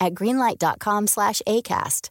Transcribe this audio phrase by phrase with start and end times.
[0.00, 2.10] at greenlight.com slash ACAST.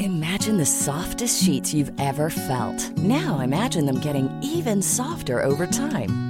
[0.00, 2.98] Imagine the softest sheets you've ever felt.
[2.98, 6.29] Now imagine them getting even softer over time.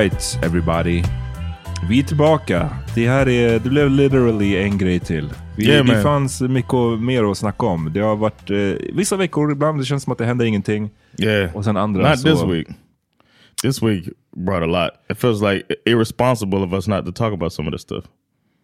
[0.00, 1.02] Alright everybody.
[1.88, 2.70] Vi är tillbaka.
[2.94, 5.32] Det här är, det blev literally en grej till.
[5.56, 7.90] Vi, Yeah, det fanns mycket mer att snacka om.
[7.92, 8.56] Det har varit eh,
[8.94, 10.90] vissa veckor, ibland det känns som att det händer ingenting.
[11.18, 11.56] Yeah.
[11.56, 12.28] Och sen andra Not så...
[12.28, 12.68] this week.
[13.62, 14.90] This week brought a lot.
[15.10, 18.04] It feels like irresponsible of us not to talk about some of this stuff.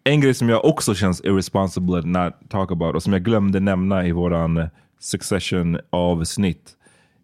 [0.03, 3.59] En grej som jag också känns irresponsible to not talk about och som jag glömde
[3.59, 6.71] nämna i våran succession avsnitt.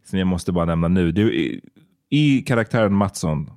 [0.09, 1.11] Som jag måste bara nämna nu.
[1.11, 1.61] Det, i,
[2.09, 3.49] I karaktären Mattsson,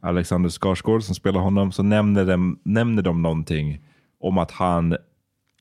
[0.00, 3.80] Alexander Skarsgård som spelar honom, så nämner de, nämner de någonting
[4.20, 4.96] om att han,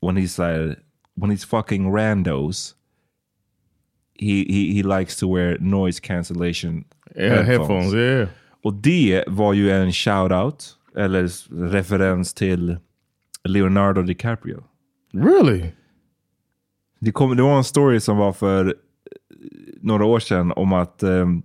[0.01, 0.79] when he's, like,
[1.15, 2.75] when he's fucking randos,
[4.19, 8.29] he, he, he likes to wear noise cancellation Yeah, headphones, yeah.
[8.63, 11.29] Och det var ju en shout-out, eller
[11.71, 12.77] referens till
[13.43, 14.63] Leonardo DiCaprio.
[15.13, 15.71] Really?
[16.99, 18.73] Det, kom, det var en story som var för eh,
[19.81, 21.43] några år sedan om att ehm,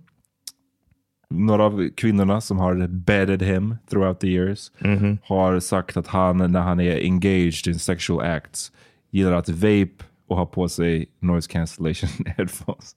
[1.33, 4.71] några av kvinnorna som har bedded him throughout the years
[5.23, 8.71] har sagt att han, när han är engaged in sexual acts,
[9.11, 12.95] gillar att vape och ha på sig noise cancellation headphones.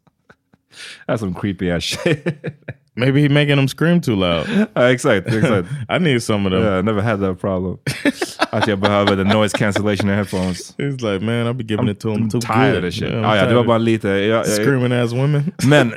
[1.06, 2.26] That's some creepy ass shit.
[2.98, 4.47] Maybe he making them scream too loud.
[4.74, 5.68] Ja, exakt, exakt.
[5.88, 6.62] I need some of them.
[6.62, 7.78] Yeah, I never had that problem.
[8.50, 10.74] att jag behöver the noise cancellation headphones.
[10.78, 12.76] He's like, man, I'll be giving it to him too tired good.
[12.76, 13.10] of this shit.
[13.10, 14.08] Yeah, I'm ah, ja, det var bara lite...
[14.08, 15.53] Jag, screaming ass women.
[15.68, 15.92] men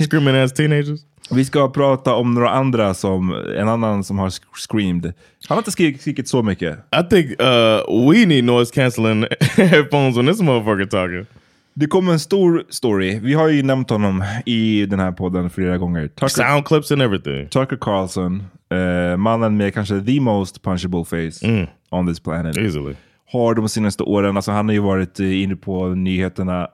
[0.00, 1.00] screaming ass teenagers.
[1.30, 4.30] Vi ska prata om några andra som, en annan som har
[4.68, 5.04] screamed.
[5.48, 6.78] Han har inte skrik, skrikit så mycket.
[6.78, 11.26] I think uh, we need noise canceling headphones when this motherfucker talking.
[11.74, 13.18] Det kom en stor story.
[13.22, 16.08] Vi har ju nämnt honom i den här podden flera gånger.
[16.08, 17.48] Tucker, Sound clips and everything.
[17.48, 22.56] Tucker Carlson, eh, mannen med kanske the most punchable face on this planet.
[22.56, 22.94] Easily.
[23.32, 26.68] har de senaste åren, alltså han har ju varit eh, inne på nyheterna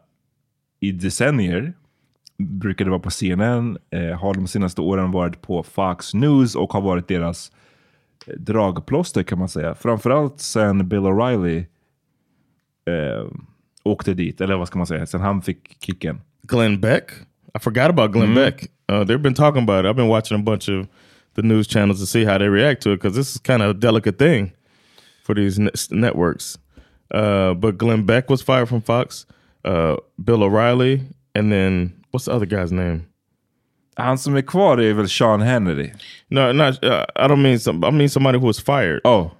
[0.80, 1.72] i decennier.
[2.38, 6.80] Brukade vara på CNN, eh, har de senaste åren varit på Fox News och har
[6.80, 7.52] varit deras
[8.26, 9.74] eh, dragplåster kan man säga.
[9.74, 11.64] Framförallt sen Bill O'Reilly
[12.86, 13.26] eh,
[13.82, 16.20] åkte dit, eller vad ska man säga, sen han fick kicken.
[16.42, 17.10] Glenn Beck.
[17.54, 18.66] I forgot about Glenn Beck.
[18.92, 19.88] Uh, they've been talking about it.
[19.88, 20.86] I've been watching a bunch of
[21.34, 23.70] the news channels to see how they react to it because this is kind of
[23.70, 24.52] a delicate thing
[25.24, 26.58] for these ne- networks.
[27.10, 29.26] Uh, but Glenn Beck was fired from Fox.
[29.64, 31.02] Uh, Bill O'Reilly,
[31.34, 33.00] and then what's the other guy's name?
[33.96, 35.92] Han som är kvar är väl Sean Hannity?
[36.28, 36.84] No, not.
[36.84, 37.88] Uh, I don't mean some.
[37.88, 39.00] I mean somebody who was fired.
[39.04, 39.30] Oh,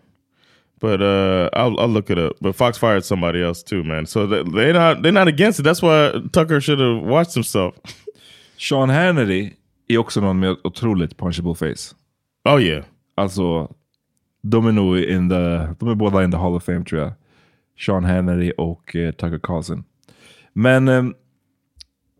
[0.80, 2.36] But uh, I'll I'll look it up.
[2.40, 4.06] But Fox fired somebody else too, man.
[4.06, 5.62] So they, they're not they're not against it.
[5.64, 7.74] That's why Tucker should have watched himself.
[8.56, 9.52] Sean Hannity
[9.88, 11.94] är också någon med otroligt punchable face.
[12.44, 12.84] Oh yeah,
[13.14, 13.68] Alltså,
[14.42, 17.12] de är nog in the, de är båda in the Hall of Fame tror jag.
[17.76, 19.84] Sean Hannity och eh, Tucker Carlson.
[20.52, 21.04] Men eh,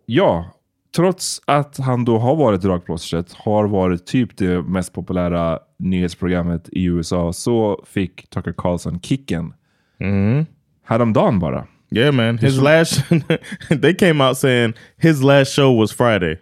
[0.09, 0.51] ja,
[0.97, 6.85] trots att han då har varit dragplåstret, har varit typ det mest populära nyhetsprogrammet i
[6.85, 9.55] USA, så fick Tucker Carlson kicken.
[10.01, 10.47] Mm.
[10.85, 11.67] Häromdagen bara.
[11.91, 12.39] Yeah, man.
[12.39, 13.05] His last,
[13.83, 16.39] they came out saying his last show was Friday.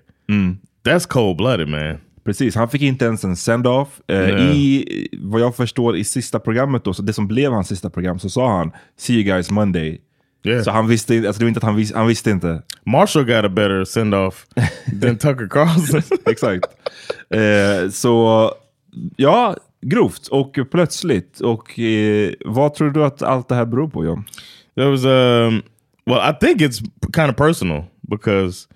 [0.85, 1.99] That's cold blooded, man.
[2.25, 4.01] Precis, han fick inte ens en send-off.
[4.09, 4.57] Eh, Nej.
[4.57, 8.19] I, vad jag förstår, i sista programmet då, så det som blev hans sista program,
[8.19, 10.01] så sa han “See you guys Monday”.
[10.47, 10.63] Yeah.
[10.63, 12.63] Så han visste, alltså det var inte att han, vis, han visste inte.
[12.85, 14.47] Marshall got a better send off
[15.03, 16.03] than Tucker Carlson.
[16.27, 16.67] Exakt.
[17.31, 18.53] Eh, så
[19.17, 21.41] ja, grovt och plötsligt.
[21.41, 24.25] Och eh, vad tror du att allt det här beror på John?
[24.75, 25.63] There was um
[26.07, 26.79] well, I think it's
[27.17, 28.69] kind of personal because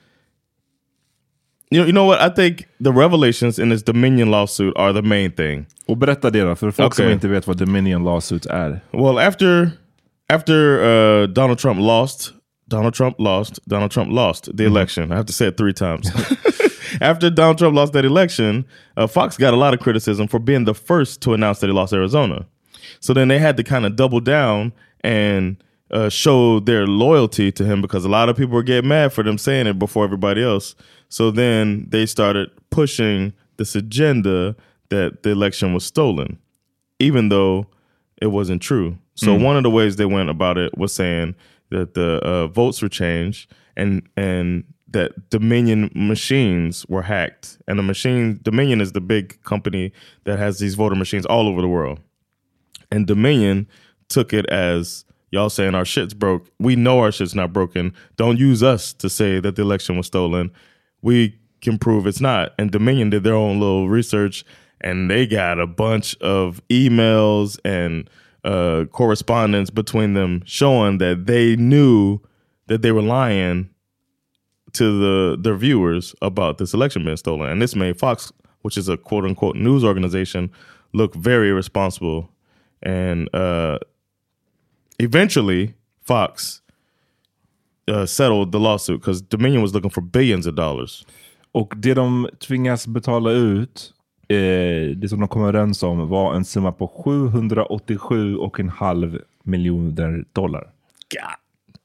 [1.71, 2.21] you know, you know what?
[2.21, 5.67] I think the revelations in this Dominion lawsuit are the main thing.
[5.87, 7.15] Och berätta det då, för folk som Okej.
[7.15, 8.81] inte vet vad Dominion Lawsuits är.
[8.91, 9.71] Well, after
[10.31, 12.33] after uh, Donald Trump lost,
[12.69, 15.11] Donald Trump lost, Donald Trump lost the election.
[15.11, 16.09] I have to say it three times.
[17.01, 18.65] after Donald Trump lost that election,
[18.97, 21.73] uh, Fox got a lot of criticism for being the first to announce that he
[21.73, 22.47] lost Arizona.
[23.01, 27.65] So then they had to kind of double down and uh, show their loyalty to
[27.65, 30.45] him because a lot of people were getting mad for them saying it before everybody
[30.45, 30.77] else.
[31.09, 34.55] So then they started pushing this agenda
[34.91, 36.39] that the election was stolen,
[37.01, 37.67] even though
[38.21, 38.99] it wasn't true.
[39.15, 41.35] So one of the ways they went about it was saying
[41.71, 47.59] that the uh, votes were changed and and that Dominion machines were hacked.
[47.69, 49.93] And the machine Dominion is the big company
[50.25, 52.01] that has these voter machines all over the world.
[52.91, 53.69] And Dominion
[54.09, 56.51] took it as y'all saying our shit's broke.
[56.59, 57.95] We know our shit's not broken.
[58.17, 60.51] Don't use us to say that the election was stolen.
[61.03, 62.53] We can prove it's not.
[62.59, 64.45] And Dominion did their own little research
[64.81, 68.09] and they got a bunch of emails and
[68.45, 72.21] uh, correspondence between them showing that they knew
[72.67, 73.69] that they were lying
[74.73, 77.51] to the their viewers about this election being stolen.
[77.51, 78.33] And this made Fox,
[78.63, 80.51] which is a quote unquote news organization,
[80.93, 82.31] look very irresponsible.
[82.83, 83.79] And uh,
[84.99, 86.63] eventually, Fox
[87.89, 91.05] uh, settled the lawsuit because Dominion was looking for billions of dollars.
[91.53, 93.93] Och det de tvingas betala ut,
[94.31, 100.71] eh, det som de kom överens om, var en summa på 787,5 miljoner dollar.
[101.11, 101.35] God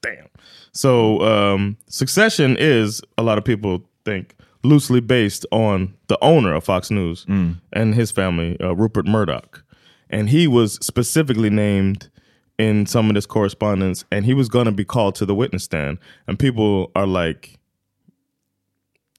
[0.02, 0.28] damn.
[0.72, 6.64] So um, Succession is a lot of people think loosely based on the owner of
[6.64, 7.24] Fox News
[7.72, 9.62] and his family, uh, Rupert Murdoch,
[10.10, 12.08] and he was specifically named
[12.58, 15.64] in some of this correspondence, and he was going to be called to the witness
[15.64, 17.58] stand, and people are like,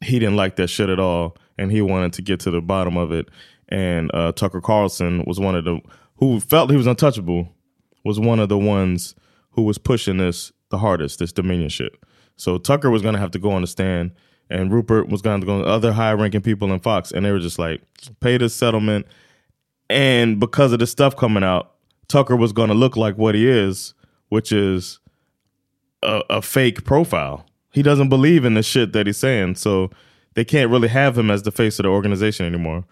[0.02, 2.98] he didn't like that shit at all, and he wanted to get to the bottom
[2.98, 3.30] of it.
[3.70, 5.80] And uh, Tucker Carlson was one of the
[6.18, 7.54] who felt he was untouchable,
[8.04, 9.16] was one of the ones
[9.52, 11.94] who was pushing this the hardest, this Dominion shit.
[12.36, 14.12] So Tucker was gonna have to go on the stand,
[14.50, 17.60] and Rupert was gonna go other high ranking people in Fox, and they were just
[17.60, 17.82] like,
[18.20, 19.06] pay this settlement.
[19.90, 21.72] And because of the stuff coming out,
[22.08, 23.94] Tucker was gonna look like what he is,
[24.30, 25.00] which is
[26.04, 27.46] a, a fake profile.
[27.72, 29.92] He doesn't believe in the shit that he's saying, so
[30.38, 32.84] they can't really have him as the face of the organization anymore.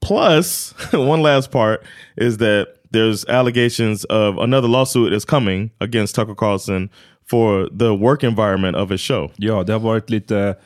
[0.00, 1.82] Plus, one last part
[2.16, 6.88] is that there's allegations of another lawsuit is coming against Tucker Carlson
[7.24, 9.30] for the work environment of his show.
[9.38, 10.56] Ja, det har varit lite,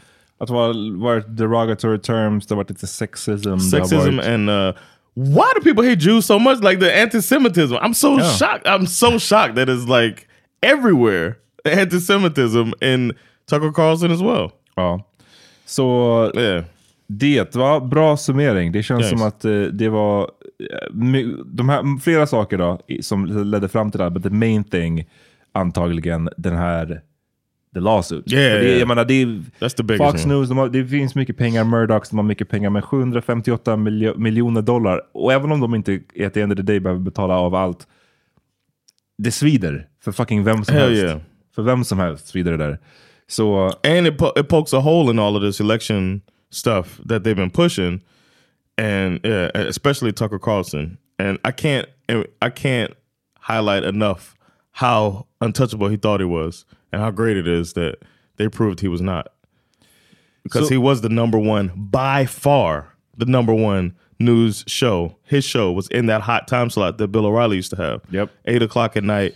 [0.40, 3.58] att det har varit derogatory terms, det har varit lite sexism.
[3.58, 4.72] Sexism varit, and uh,
[5.14, 6.60] why do people hate Jews so much?
[6.62, 7.76] Like the anti-Semitism.
[7.80, 8.32] I'm so Yeah.
[8.36, 8.66] shocked.
[8.66, 10.28] I'm so shocked that it's like
[10.62, 11.36] everywhere.
[11.64, 13.12] anti-Semitism in
[13.46, 14.52] Tucker Carlson as well.
[14.76, 14.98] ja.
[15.66, 16.64] Så Yeah.
[17.06, 18.72] det var bra summering.
[18.72, 19.10] Det känns Yes.
[19.10, 23.98] som att eh, det var eh, de här, flera saker då, som ledde fram till
[23.98, 24.10] det här.
[24.10, 25.06] But the main thing,
[25.52, 27.00] antagligen den här
[27.74, 28.32] the lawsuit.
[28.32, 28.78] Yeah, det, yeah.
[28.78, 30.34] Jag menar, det är, That's the biggest Fox one.
[30.34, 31.64] News, de har, det finns mycket pengar.
[31.64, 32.70] Murdochs, de har mycket pengar.
[32.70, 35.00] Men 758 miljo, miljoner dollar.
[35.14, 37.86] Och även om de inte at the end of the day behöver betala av allt.
[39.18, 41.02] Det svider för fucking vem som Hell helst.
[41.04, 41.18] yeah.
[41.54, 42.78] För vem som helst svider det där.
[43.28, 47.00] Så uh, and it po- it pokes a hole in all of this election stuff
[47.04, 48.00] that they've been pushing,
[48.78, 50.98] and yeah, especially Tucker Carlson.
[51.18, 51.88] And I can't
[52.42, 52.92] I can't
[53.40, 54.34] highlight enough
[54.70, 57.96] how untouchable he thought he was, and how great it is that
[58.36, 59.32] they proved he was not,
[60.44, 65.16] because So- he was the number one by far, the number one news show.
[65.24, 68.02] His show was in that hot time slot that Bill O'Reilly used to have.
[68.10, 68.30] Yep.
[68.46, 69.34] eight o'clock at night,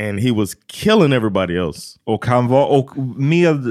[0.00, 1.98] and he was killing everybody else.
[2.04, 3.66] Och han var, och med,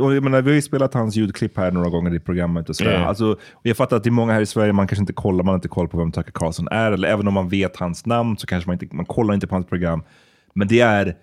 [0.00, 2.76] och jag menar, vi har ju spelat hans ljudklipp här några gånger i programmet och
[2.76, 2.92] sådär.
[3.00, 3.06] Ja.
[3.06, 5.44] Alltså, och jag fattar att det är många här i Sverige, man kanske inte kollar,
[5.44, 8.06] man har inte koll på vem Tucker Carlson är, eller även om man vet hans
[8.06, 10.02] namn så kanske man inte, man kollar inte på hans program.
[10.54, 11.16] Men det är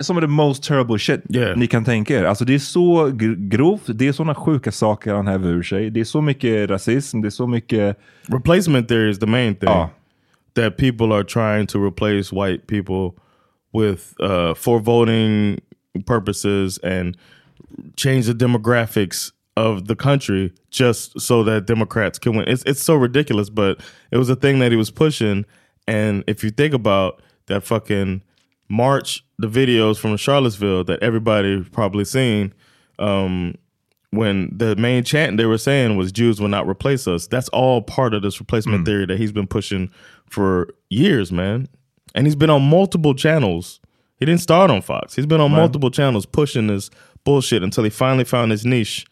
[0.00, 1.58] som the most terrible shit Yeah.
[1.58, 2.24] ni kan tänka er.
[2.24, 5.90] Alltså det är så gr- grovt, det är sådana sjuka saker han häver ur sig.
[5.90, 7.98] Det är så mycket rasism, det är så mycket...
[8.26, 9.68] Replacement theory is the main thing.
[9.68, 9.90] Ja.
[10.54, 13.20] That people are trying to replace white people
[13.74, 15.60] with uh, for voting
[16.06, 17.16] purposes and
[17.96, 22.48] change the demographics of the country just so that Democrats can win.
[22.48, 25.44] It's it's so ridiculous, but it was a thing that he was pushing.
[25.86, 28.22] And if you think about that fucking
[28.68, 32.54] march, the videos from Charlottesville that everybody probably seen,
[32.98, 33.54] um,
[34.10, 37.26] when the main chant they were saying was Jews will not replace us.
[37.26, 39.90] That's all part of this replacement theory that he's been pushing
[40.30, 41.68] for years, man.
[42.14, 43.80] And he's been on multiple channels.
[44.16, 45.16] He didn't start on Fox.
[45.16, 46.90] He's been on multiple channels pushing this
[47.24, 49.06] bullshit until he finally found his niche.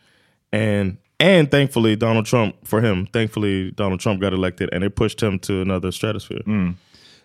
[0.52, 5.22] And and thankfully Donald Trump for him, thankfully Donald Trump got elected and it pushed
[5.22, 6.42] him to another stratosphere.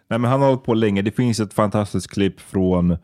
[0.10, 1.02] Nej, men han har hållit på länge.
[1.02, 2.98] Det finns ett fantastiskt klipp från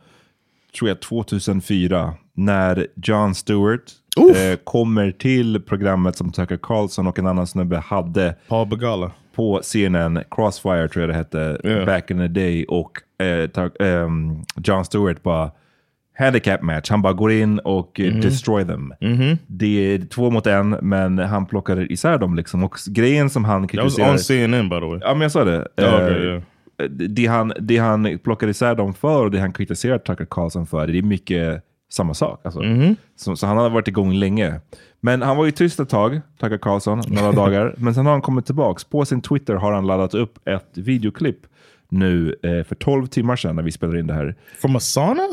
[0.77, 3.83] tror jag 2004 när Jon Stewart
[4.35, 9.11] eh, kommer till programmet som Tucker Carlson och en annan snubbe hade Paul Begala.
[9.35, 11.85] på CNN, Crossfire tror jag det hette, Yeah.
[11.85, 12.65] back in the day.
[12.67, 12.91] Och
[13.25, 15.51] eh, Tuck- ehm, Jon Stewart bara
[16.19, 16.89] handicap match.
[16.89, 18.93] Han bara går in och eh, destroy them.
[19.47, 22.63] Det är två mot en, men han plockar isär dem liksom.
[22.63, 24.11] Och grejen som han That was kritiserar...
[24.11, 24.99] on CNN by the way.
[25.01, 25.67] Ja, men jag sa det.
[25.77, 26.41] Okej, Eh,
[26.77, 26.87] ja.
[26.89, 30.87] det, han, det han plockar isär dem för och det han kritiserar Tucker Carlson för,
[30.87, 32.41] det är mycket samma sak.
[32.43, 32.61] Alltså.
[32.61, 32.95] Mhm.
[33.15, 34.59] Så, så han har varit igång länge.
[35.01, 37.75] Men han var ju tyst ett tag, Tucker Carlson, några dagar.
[37.77, 38.83] Men sen har han kommit tillbaks.
[38.83, 41.39] På sin Twitter har han laddat upp ett videoklipp
[41.89, 44.35] nu eh, för 12 timmar sedan när vi spelade in det här.
[44.61, 45.27] From a sauna?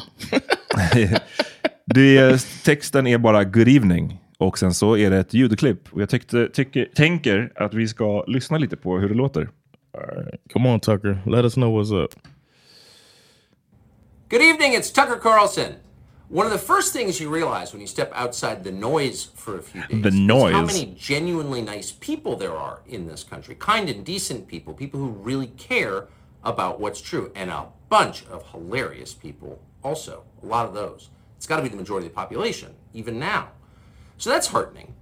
[1.86, 5.92] Det, texten är bara good evening och sen så är det ett ljudklipp.
[5.92, 9.48] Och jag tyckte, tycker, tänker att vi ska lyssna lite på hur det låter.
[10.52, 11.22] Come on, Tucker.
[11.26, 12.10] Let us know what's up.
[14.30, 15.64] Good evening, it's Tucker Carlson.
[16.30, 19.62] One of the first things you realize when you step outside the noise for a
[19.62, 23.56] few days The is how many genuinely nice people there are in this country.
[23.56, 26.06] Kind and decent people, people who really care
[26.44, 30.22] about what's true, and a bunch of hilarious people also.
[30.44, 31.10] A lot of those.
[31.37, 33.49] It's got to be the majority of the population, even now.
[34.16, 34.94] So that's heartening.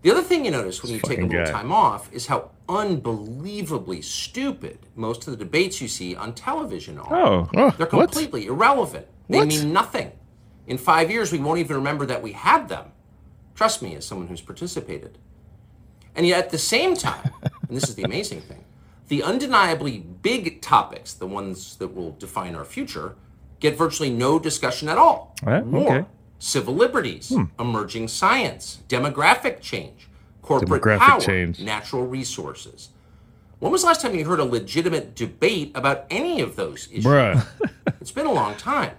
[0.00, 1.50] The other thing you notice when you take a little guy.
[1.50, 7.14] time off is how unbelievably stupid most of the debates you see on television are.
[7.14, 7.50] Oh.
[7.54, 8.10] Oh, They're what?
[8.10, 9.06] completely irrelevant.
[9.28, 9.48] They What?
[9.48, 10.12] mean nothing.
[10.66, 12.92] In five years, we won't even remember that we had them.
[13.54, 15.18] Trust me, as someone who's participated.
[16.14, 18.64] And yet, at the same time, and this is the amazing thing,
[19.08, 23.16] the undeniably big topics, the ones that will define our future,
[23.60, 25.34] get virtually no discussion at all.
[25.46, 26.08] Eh, War, okay.
[26.38, 30.08] civil liberties, emerging science, demographic change,
[30.42, 31.60] corporate Demographic power, change.
[31.60, 32.90] natural resources.
[33.58, 37.04] When was the last time you heard a legitimate debate about any of those issues?
[37.04, 37.46] Bruh.
[38.00, 38.92] It's been a long time.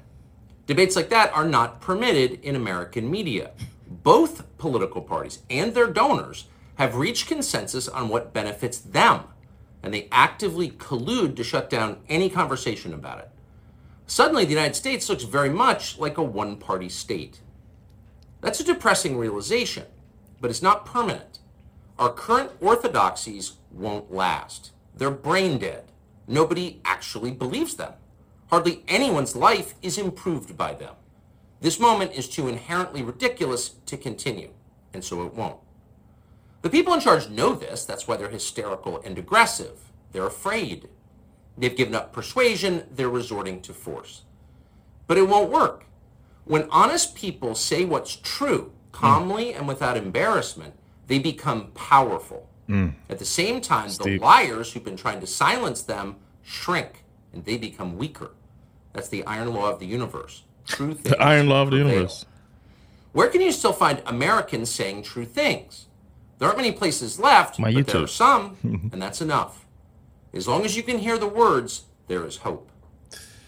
[0.66, 3.52] Debates like that are not permitted in American media.
[3.88, 9.26] Both political parties and their donors have reached consensus on what benefits them,
[9.82, 13.30] and they actively collude to shut down any conversation about it.
[14.08, 17.42] Suddenly, the United States looks very much like a one party state.
[18.42, 19.86] That's a depressing realization,
[20.42, 21.40] but it's not permanent.
[22.00, 24.72] Our current orthodoxies won't last.
[24.96, 25.86] They're brain dead.
[26.28, 27.94] Nobody actually believes them.
[28.48, 30.96] Hardly anyone's life is improved by them.
[31.62, 34.50] This moment is too inherently ridiculous to continue,
[34.94, 35.60] and so it won't.
[36.62, 37.86] The people in charge know this.
[37.86, 39.80] That's why they're hysterical and aggressive.
[40.12, 40.90] They're afraid.
[41.58, 42.86] They've given up persuasion.
[42.92, 44.24] They're resorting to force.
[45.08, 45.86] But it won't work.
[46.46, 50.74] When honest people say what's true, calmly and without embarrassment,
[51.08, 52.50] they become powerful.
[52.70, 52.94] Mm.
[53.10, 57.03] At the same time, the liars who've been trying to silence them shrink
[57.34, 58.32] and they become weaker.
[58.94, 60.44] That's the iron law of the universe.
[60.68, 61.94] True things The iron law of the prevail.
[61.94, 62.26] universe.
[63.12, 65.88] Where can you still find Americans saying true things?
[66.40, 68.58] There aren't many places left, My but there are some,
[68.92, 69.66] and that's enough.
[70.34, 72.70] As long as you can hear the words, there is hope.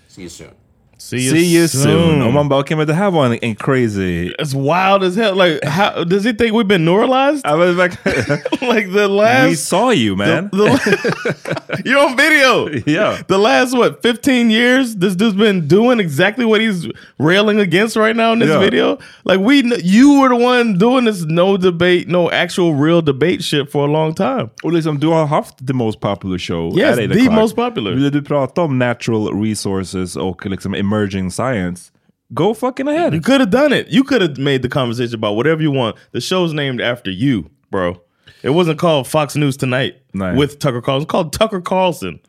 [0.08, 0.54] See you soon.
[0.98, 2.34] See you, See you soon.
[2.34, 4.30] Man bara, okej men det här var en, en crazy...
[4.40, 5.36] It's wild as hell.
[5.36, 7.42] Like, how does he think we've been neuralized?
[7.44, 8.40] Ja, men verkligen-
[8.76, 9.50] like the last.
[9.50, 10.50] We saw you man.
[10.52, 12.70] the, you're on video.
[12.88, 13.18] Yeah.
[13.28, 14.96] The last what, 15 years?
[14.96, 16.88] This dude's been doing exactly what he's
[17.20, 18.60] railing against right now in this Yeah.
[18.60, 18.98] video.
[19.26, 23.72] Like we, you were the one doing this no debate, no actual real debate shit
[23.72, 24.50] for a long time.
[24.64, 26.72] Och liksom, du har haft the most popular show.
[26.78, 27.92] Yes, the most popular.
[27.92, 31.92] Vill du prata om natural resources och liksom emerging science,
[32.34, 33.14] go fucking ahead.
[33.14, 33.88] You could have done it.
[33.88, 35.98] You could have made the conversation about whatever you want.
[36.12, 38.02] The show's named after you, bro.
[38.44, 40.38] It wasn't called Fox News Tonight Nej.
[40.38, 41.06] with Tucker Carlson.
[41.06, 42.20] It's called Tucker Carlson.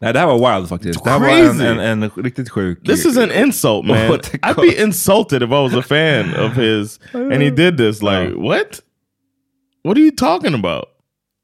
[0.00, 0.68] Det här var wild.
[0.82, 2.84] Det här var en, en, en riktigt sjuk...
[2.84, 4.20] This is an insult, man.
[4.42, 8.02] I'd be insulted if I was a fan of his and he did this.
[8.02, 8.80] Like, what?
[9.82, 10.88] What are you talking about?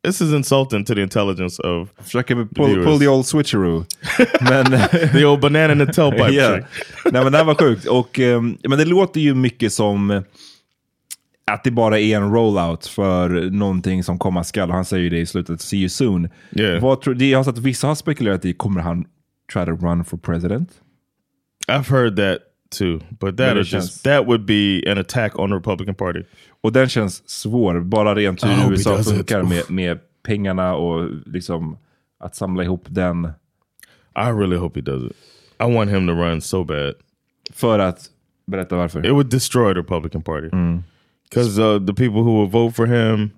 [0.02, 3.84] This is insulting to the intelligence of Försöker pull, pull the old switcheroo.
[4.40, 4.64] men,
[5.12, 6.64] the old banana in the tailpipe trick.
[7.12, 7.86] Nej men det här var sjukt.
[7.86, 10.22] Och, ehm, men det låter ju mycket som
[11.50, 14.70] att det bara är en rollout för någonting som komma skall.
[14.70, 16.28] Han säger ju det i slutet, see you soon.
[16.52, 16.82] Yeah.
[16.82, 19.04] Vad tror, jag har sett vissa har spekulerat i, kommer han
[19.52, 20.70] try to run for president?
[21.68, 22.38] I've heard that
[22.70, 24.02] too, but that is just chance.
[24.02, 26.22] that would be an attack on the Republican Party.
[26.60, 29.08] Och den känns svår, bara rent hur USA it.
[29.08, 31.76] funkar med, med pengarna och liksom
[32.18, 33.32] att samla ihop den
[34.16, 35.16] I really hope he does it.
[35.60, 36.94] I want him to run so bad.
[37.52, 38.10] för att
[38.46, 39.06] berätta varför.
[39.06, 40.48] It would destroy the Republican Party
[41.30, 43.30] because uh, the people who will vote for him,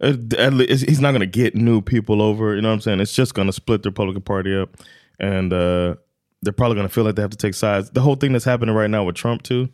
[0.00, 2.54] uh, at least, he's not going to get new people over.
[2.54, 3.00] You know what I'm saying?
[3.00, 4.76] It's just going to split the Republican Party up,
[5.20, 5.94] and uh,
[6.42, 7.90] they're probably going to feel like they have to take sides.
[7.90, 9.68] The whole thing that's happening right now with Trump too,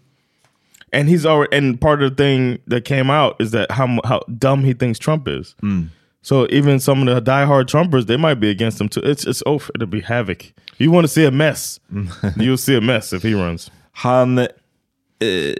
[0.92, 4.20] and he's already and part of the thing that came out is that how how
[4.38, 5.54] dumb he thinks Trump is.
[6.22, 9.00] So even some of the diehard Trumpers, they might be against him too.
[9.00, 10.52] It's it's oh, it'll be havoc.
[10.78, 11.80] You want to see a mess?
[12.36, 13.70] You'll see a mess if he runs.
[13.92, 14.48] Han, eh,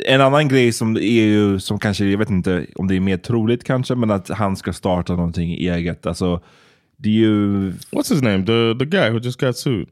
[0.07, 3.17] en annan grej som är ju, som kanske, jag vet inte om det är mer
[3.17, 6.07] troligt kanske, men att han ska starta någonting eget.
[6.07, 6.41] Alltså,
[6.97, 7.71] det är ju...
[7.71, 8.47] What's his name?
[8.47, 9.89] The the guy who just got sued.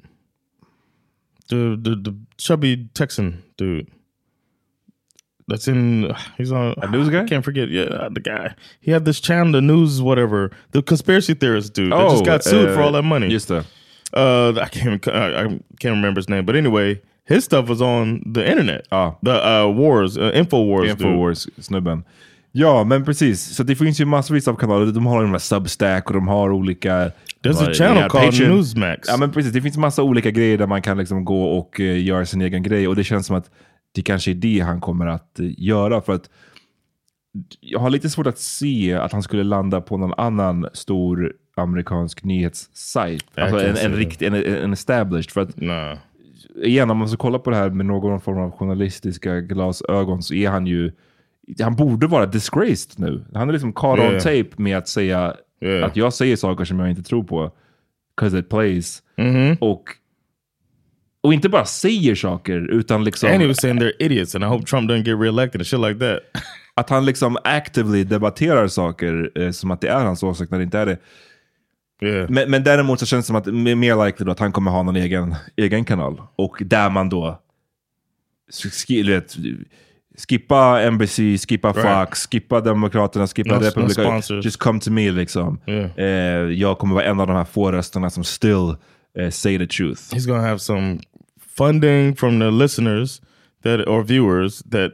[1.50, 3.90] The the, the chubby Texan dude.
[5.50, 6.14] That's in.
[6.38, 7.22] He's on A news guy?
[7.22, 7.68] I can't forget.
[7.68, 8.54] Yeah, uh, the guy.
[8.80, 10.52] He had this channel, the news, whatever.
[10.70, 11.92] The conspiracy theorist dude.
[11.92, 13.26] that just got sued for all that money.
[13.26, 13.66] Oh, Just det.
[14.14, 15.06] Uh, I can't.
[15.08, 15.46] I,
[15.80, 16.46] can't remember his name.
[16.46, 18.86] But anyway, his stuff was on the internet.
[18.92, 19.16] Ah.
[19.22, 20.94] The uh, wars, uh, Infowars.
[20.94, 22.04] Infowars-snubben.
[22.52, 23.56] Ja, men precis.
[23.56, 24.86] Så det finns ju massvis av kanaler.
[24.86, 27.10] De har de här Substack och de har olika...
[27.42, 28.56] There's a channel ja, called Patreon.
[28.56, 29.08] Newsmax.
[29.08, 29.52] Ja, men precis.
[29.52, 32.62] Det finns massa olika grejer där man kan liksom gå och eh, göra sin egen
[32.62, 32.88] grej.
[32.88, 33.50] Och det känns som att
[33.94, 36.00] det kanske är det han kommer att eh, göra.
[36.00, 36.30] För att
[37.60, 42.24] jag har lite svårt att se att han skulle landa på någon annan stor amerikansk
[42.24, 43.24] nyhetssajt.
[43.34, 45.30] Alltså en, en, rikt, en, en established.
[45.30, 45.96] För att Nah.
[46.62, 50.34] igen, om man ska kolla på det här med någon form av journalistiska glasögon så
[50.34, 50.92] är han ju,
[51.60, 53.24] han borde vara disgraced nu.
[53.34, 54.18] Han är liksom caught on Yeah.
[54.22, 55.34] tape med att säga
[55.64, 55.86] Yeah.
[55.86, 57.52] att jag säger saker som jag inte tror på.
[58.16, 59.02] Cause it plays.
[59.16, 59.58] Mm-hmm.
[59.60, 59.82] Och,
[61.22, 64.46] och inte bara säger saker, utan liksom And he was saying they're idiots, and I
[64.46, 66.18] hope Trump doesn't get reelected and shit like that.
[66.74, 70.64] att han liksom actively debatterar saker eh, som att det är hans åsikt när det
[70.64, 70.98] inte är det.
[72.06, 72.30] yeah.
[72.30, 74.70] Men, men däremot så känns det som att m- mer likely då att han kommer
[74.70, 76.22] ha någon egen, egen kanal.
[76.36, 77.40] Och där man då
[79.06, 79.36] vet,
[80.20, 81.82] skippa NBC, skippa Right.
[81.82, 83.92] Fox, skippa Demokraterna, skippa No- no Republika.
[84.02, 84.44] sponsors.
[84.44, 85.58] Just come to me liksom.
[85.66, 85.90] Yeah.
[85.96, 88.76] Eh, jag kommer vara en av de här få rösterna som still
[89.18, 90.12] eh, say the truth.
[90.14, 90.98] he's to have some
[91.56, 93.20] funding from the listeners
[93.62, 94.92] that or viewers that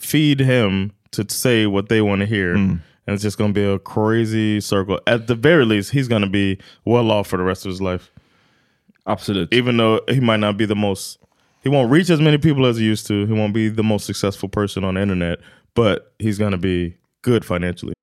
[0.00, 2.80] feed him to say what they want to hear and
[3.16, 7.10] it's just to be a crazy circle at the very least he's to be well
[7.10, 8.10] off for the rest of his life
[9.06, 9.52] Absolut.
[9.54, 11.18] even though he might not be the most
[11.62, 14.06] he won't reach as many people as he used to he won't be the most
[14.06, 15.38] successful person on the internet
[15.74, 17.94] but he's going to be good financially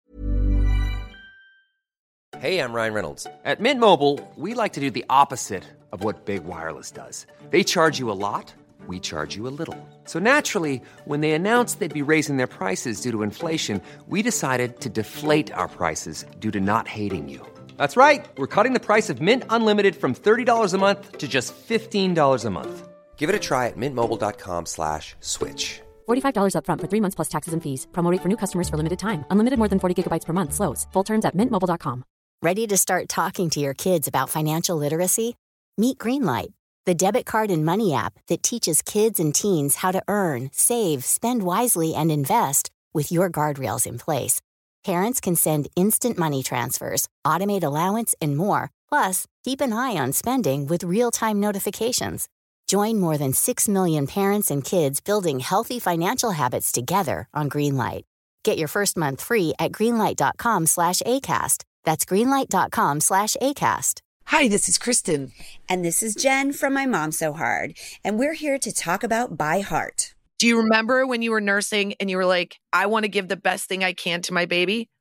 [2.45, 3.25] Hey, I'm Ryan Reynolds.
[3.43, 7.25] At Mint Mobile, we like to do the opposite of what Big Wireless does.
[7.49, 8.53] They charge you a lot,
[8.85, 9.79] we charge you a little.
[10.03, 14.79] So naturally, when they announced they'd be raising their prices due to inflation, we decided
[14.81, 17.41] to deflate our prices due to not hating you.
[17.77, 18.23] That's right.
[18.37, 22.49] We're cutting the price of Mint Unlimited from $30 a month to just $15 a
[22.49, 22.87] month.
[23.17, 25.81] Give it a try at mintmobile.com slash switch.
[26.07, 27.87] $45 upfront for three months plus taxes and fees.
[27.91, 29.25] Promo rate for new customers for limited time.
[29.31, 30.53] Unlimited more than 40 gigabytes per month.
[30.53, 30.85] Slows.
[30.93, 32.03] Full terms at mintmobile.com.
[32.41, 35.35] Ready to start talking to your kids about financial literacy?
[35.77, 36.53] Meet Greenlight,
[36.85, 41.03] the debit card and money app that teaches kids and teens how to earn, save,
[41.03, 44.41] spend wisely, and invest with your guardrails in place.
[44.85, 48.69] Parents can send instant money transfers, automate allowance, and more.
[48.89, 52.29] Plus, keep an eye on spending with real time notifications.
[52.75, 58.01] Join more than 6 million parents and kids building healthy financial habits together on Greenlight.
[58.43, 61.63] Get your first month free at greenlight.com slash ACAST.
[61.85, 64.01] That's greenlight.com slash ACAST.
[64.25, 65.31] Hi, this is Kristen.
[65.69, 67.77] And this is Jen from My Mom So Hard.
[68.03, 70.13] And we're here to talk about By Heart.
[70.37, 73.29] Do you remember when you were nursing and you were like, I want to give
[73.29, 74.89] the best thing I can to my baby?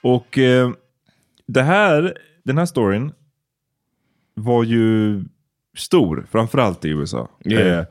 [0.00, 0.70] Och eh,
[1.46, 3.12] det här, den här storyn
[4.34, 5.20] var ju
[5.76, 7.28] stor, framförallt i USA.
[7.44, 7.78] Yeah.
[7.78, 7.84] Eh,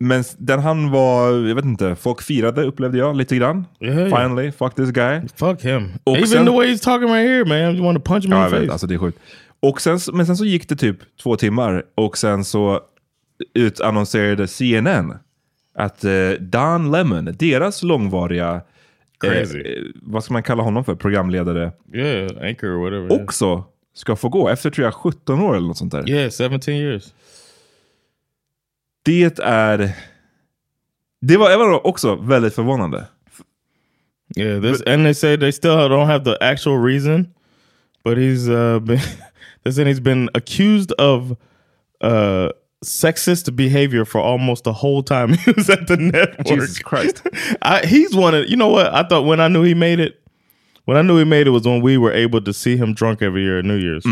[0.00, 3.66] men den han var, jag vet inte, folk firade upplevde jag lite grann.
[3.80, 4.22] Yeah, yeah.
[4.22, 5.20] Finally, fuck this guy.
[5.36, 5.92] Fuck him.
[6.04, 7.76] Och Even sen- the way he's talking right here, man.
[7.76, 8.72] You want to punch me Ja, in the vet, face?
[8.72, 9.18] alltså det är sjukt.
[9.60, 12.80] Och sen, men sen så gick det typ två timmar och sen så
[13.54, 15.14] utannonserade CNN
[15.74, 18.60] att eh, Don Lemon, deras långvariga,
[19.20, 19.58] Crazy.
[19.60, 23.22] eh, vad ska man kalla honom för, programledare, Yeah, anchor or whatever.
[23.22, 26.10] också ska få gå efter tror jag 17 år eller något sånt där.
[26.10, 27.14] Yeah, 17 years.
[29.02, 29.90] Det är...
[31.20, 33.06] Det var, det var också väldigt förvånande.
[34.36, 37.26] Yeah, this and they say they still don't have the actual reason,
[38.04, 39.00] but he's uh been
[39.64, 41.30] they said he's been accused of
[42.04, 42.50] uh
[42.84, 46.46] sexist behavior for almost the whole time he was at the network.
[46.46, 47.26] Jesus Christ.
[47.62, 50.20] I, he's one of you know what I thought when I knew he made it.
[50.84, 53.20] When I knew he made it was when we were able to see him drunk
[53.20, 54.06] every year at New Year's.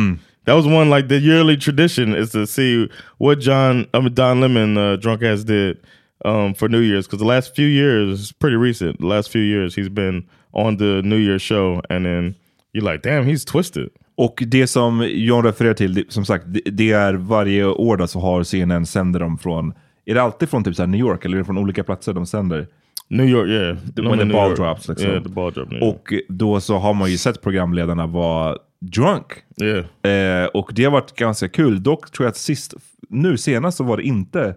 [0.45, 4.41] That was one like the yearly tradition is to see what John I mean Don
[4.41, 5.81] Lemon uh, drunk ass did
[6.25, 9.01] um, for New Year's because the last few years pretty recent.
[9.01, 12.37] The last few years he's been on the New Year's show and then
[12.73, 13.91] you're like damn he's twisted.
[14.17, 18.07] Och det som John refererar till, det, som sagt, det, det är varje år då
[18.07, 19.73] så har CNN sänder dem från,
[20.05, 22.27] är det alltid från typ så New York eller är det från olika platser de
[22.27, 22.67] sänder?
[23.09, 23.77] New York yeah.
[23.77, 24.57] When Normally the ball York.
[24.59, 24.89] drops.
[24.89, 25.09] Liksom.
[25.11, 25.73] Yeah, the ball drop.
[25.73, 25.89] yeah.
[25.89, 29.25] Och då så har man ju sett programledarna vara drunk.
[29.63, 30.43] Yeah.
[30.43, 31.83] Eh, och det har varit ganska kul.
[31.83, 32.75] Dock tror jag att sist,
[33.09, 34.55] nu senast så var det inte,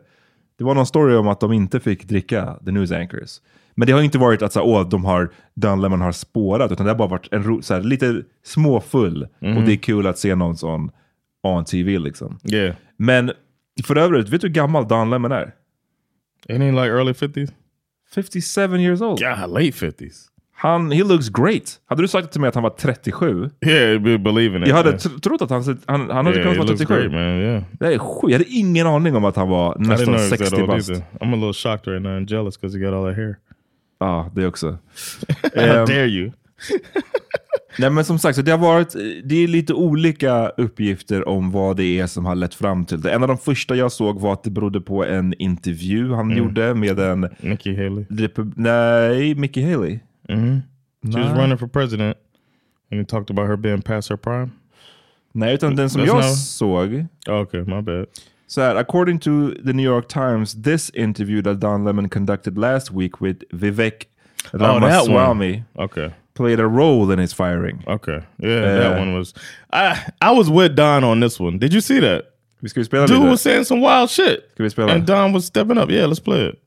[0.59, 3.41] det var någon story om att de inte fick dricka, the news anchors.
[3.75, 6.85] Men det har inte varit att så, åh, de har, Don Lemon har spårat, utan
[6.85, 9.23] det har bara varit en ro, så här, lite småfull.
[9.23, 10.91] Och det är kul att se någon sån
[11.43, 12.39] on TV liksom.
[12.43, 12.75] Yeah.
[12.97, 13.31] Men
[13.83, 15.53] för övrigt, vet du hur gammal Don Lemon är?
[16.49, 17.51] Ain't he like early 50s?
[18.13, 19.21] 57 years old.
[19.21, 20.27] Yeah, late 50s.
[20.61, 21.79] Han, he looks great.
[21.85, 23.49] Hade du sagt till mig att han var 37?
[23.65, 24.67] Yeah, be believing it.
[24.67, 27.01] Jag hade tr- trott att han, han, han hade yeah, kunnat vara looks 37.
[27.01, 27.21] great, man.
[27.21, 27.63] Yeah.
[27.79, 28.31] Det är sjukt.
[28.31, 30.67] Jag hade ingen aning om att han var nästan know he was that 60 old
[30.67, 30.89] bast.
[30.91, 33.35] I'm a little shocked right now and jealous because he got all that hair.
[33.99, 34.67] Ja, det också.
[35.55, 36.31] How Ehm, dare you?
[37.79, 41.77] Nej men som sagt, så det har varit det är lite olika uppgifter om vad
[41.77, 43.11] det är som har lett fram till det.
[43.11, 46.73] En av de första jag såg var att det berodde på en intervju han gjorde
[46.73, 47.29] med en...
[47.39, 48.05] Nikki Haley.
[48.55, 49.99] Nej, Mickey Haley.
[50.29, 51.11] Mm-hmm.
[51.11, 52.17] She was running for president
[52.91, 54.51] and he talked about her being past her prime.
[55.33, 57.05] Nej, utan den som That's jag not- såg.
[57.27, 58.05] Oh, okay, my bad.
[58.47, 62.91] Så här, according to the New York Times, this interview that Don Lemon conducted last
[62.91, 64.07] week with Vivek
[64.53, 64.57] Oh.
[64.57, 66.09] Ramaswamy Okay.
[66.33, 67.83] played a role in his firing.
[67.87, 68.21] Okay.
[68.37, 69.33] Yeah, that Uh, one was.
[69.71, 71.57] I I was with Don on this one.
[71.59, 72.23] Did you see that?
[72.61, 74.39] Vi ska ju spela Dude was saying some wild shit.
[74.53, 74.91] Ska vi spela?
[74.93, 75.89] And Don was stepping up.
[75.91, 76.59] Yeah, let's play it.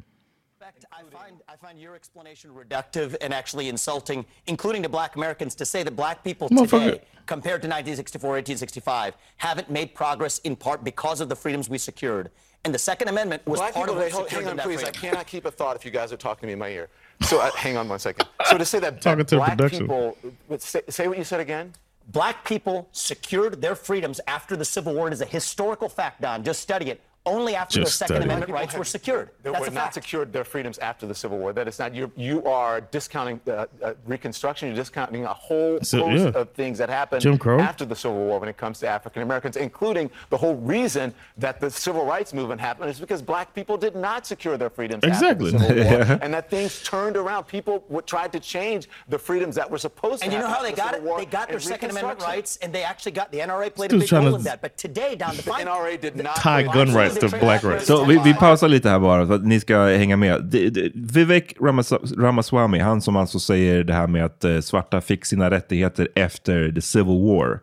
[1.72, 5.96] I find, your explanation reductive and actually insulting, including to black Americans, to say that
[5.96, 11.36] black people today, compared to 1964, 1865, haven't made progress in part because of the
[11.36, 12.30] freedoms we secured.
[12.64, 14.56] And the Second Amendment was Black part people, of they, what hold- secured hang on,
[14.56, 14.86] them that please.
[14.86, 16.90] I cannot keep a thought if you guys are talking to me in my ear.
[17.22, 18.28] So uh, hang on one second.
[18.44, 19.80] So to say that Talking to the black production.
[19.80, 20.16] people,
[20.58, 21.72] say, say what you said again.
[22.08, 25.08] Black people secured their freedoms after the Civil War.
[25.08, 26.44] It is a historical fact, Don.
[26.44, 27.00] Just study it.
[27.24, 28.24] Only after Just the Second study.
[28.24, 29.30] Amendment rights were secured.
[29.44, 29.94] They That's were a not fact.
[29.94, 31.52] secured their freedoms after the Civil War.
[31.52, 32.10] That is not you.
[32.16, 34.66] You are discounting uh, uh, Reconstruction.
[34.68, 36.40] You're discounting a whole So, host yeah.
[36.40, 37.60] of things that happened Jim Crow.
[37.60, 41.60] after the Civil War when it comes to African Americans, including the whole reason that
[41.60, 45.54] the Civil Rights Movement happened is because Black people did not secure their freedoms Exactly.
[45.54, 47.44] after the Civil War, and that things turned around.
[47.44, 50.38] People w- tried to change the freedoms that were supposed And to.
[50.38, 50.96] you know how they the got it?
[50.96, 53.92] Civil War They got their Second Amendment rights, and they actually got the NRA played
[53.92, 54.60] a big role in that.
[54.60, 57.86] But today, Don, the The NRA did not Tie gun rights to black rights.
[57.86, 60.44] Så vi, vi pausar lite här bara för att ni ska hänga med.
[60.44, 65.00] Det- det- Vivek Ramas- Ramaswamy, han som alltså säger det här med att eh, svarta
[65.00, 67.60] fick sina rättigheter efter the Civil War.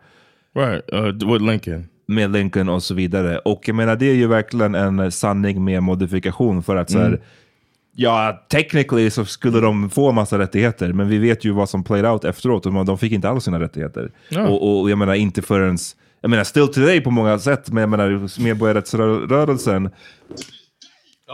[0.56, 0.94] Right.
[0.94, 1.88] Uh, with Lincoln.
[2.08, 3.38] Med Lincoln och så vidare.
[3.38, 7.20] Och jag menar det är ju verkligen en sanning med modifikation för att så här,
[7.96, 12.06] Ja, technically så skulle de få massa rättigheter, men vi vet ju vad som played
[12.06, 12.66] out efteråt.
[12.66, 14.12] och De fick inte alls sina rättigheter.
[14.30, 14.48] Ja.
[14.48, 15.78] Och, och jag menar inte förrän,
[16.22, 19.90] jag menar still today på många sätt, men jag menar medborgarrättsrörelsen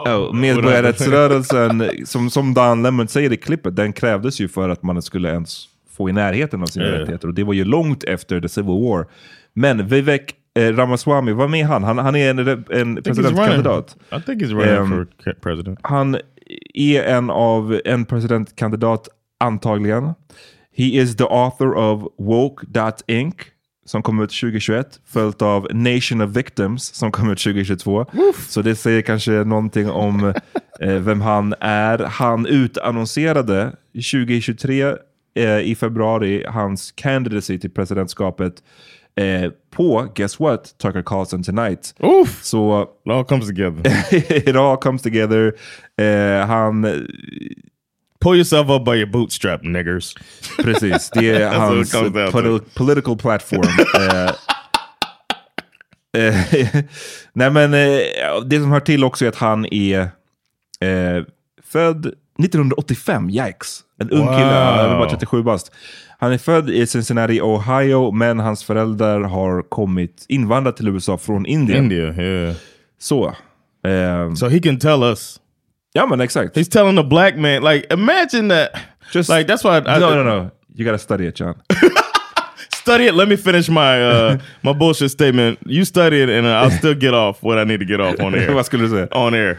[0.05, 5.01] Ja, medborgarrättsrörelsen, som, som Dan Lemon säger i klippet, den krävdes ju för att man
[5.01, 5.65] skulle ens
[5.97, 6.91] få i närheten av sina Ja.
[6.91, 7.27] rättigheter.
[7.27, 9.07] Och det var ju långt efter the civil war.
[9.53, 11.83] Men Vivek eh, Ramaswamy, vad med han?
[11.83, 11.97] han?
[11.97, 13.95] Han är en, en presidentkandidat.
[14.11, 15.79] I think he's running Ehm, for president.
[15.81, 16.17] Han
[16.73, 19.07] är en av en presidentkandidat
[19.39, 20.03] antagligen.
[20.77, 23.35] He is the author of Woke.inc
[23.85, 28.05] som kom ut 2021 följt av Nation of Victims som kom ut 2022.
[28.47, 30.33] Så det säger kanske någonting om
[30.81, 31.99] eh, vem han är.
[31.99, 34.95] Han utannonserade 2023
[35.35, 38.53] eh, i februari hans candidacy till presidentskapet
[39.15, 41.95] eh, på, guess what, Tucker Carlson Tonight.
[41.99, 42.43] Oof.
[42.43, 43.81] Så It all comes together.
[44.49, 45.53] it all comes together.
[45.97, 47.07] Eh, han,
[48.25, 50.15] Pull yourself up by your bootstrap, niggers.
[50.63, 53.67] precis, det är hans poli- political platform.
[53.99, 54.25] eh,
[56.23, 56.35] eh,
[57.33, 57.99] nej men eh,
[58.45, 60.09] det som hör till också är att han är
[61.71, 62.05] född
[62.39, 63.79] 1985, yikes.
[63.99, 64.33] En ung Wow.
[64.33, 65.71] kille, han är bara 37 bast.
[66.19, 71.45] Han är född i Cincinnati, Ohio, men hans föräldrar har kommit invandrat till USA från
[71.45, 71.83] Indien.
[71.83, 72.55] India, yeah.
[72.99, 73.35] Så.
[73.87, 75.39] ehm, So he can tell us.
[75.95, 76.57] Ja men exakt.
[76.57, 78.71] He's telling a black man, like, imagine that.
[79.11, 80.51] Just like, that's why I, I no, no, no.
[80.75, 81.55] You gotta study it, John.
[82.73, 83.15] study it.
[83.15, 85.59] Let me finish my uh, my bullshit statement.
[85.65, 88.35] You study it, and I'll still get off what I need to get off on
[88.35, 88.63] air.
[88.63, 89.07] Skulle du säga?
[89.11, 89.57] on air.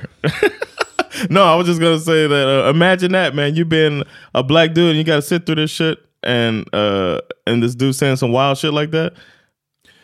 [1.31, 2.49] no, I was just gonna say that.
[2.49, 3.55] Uh, imagine that, man.
[3.55, 7.21] You been a black dude, and you got to sit through this shit, and uh,
[7.47, 9.15] and this dude saying some wild shit like that.